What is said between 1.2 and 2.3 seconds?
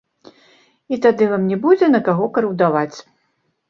вам не будзе на каго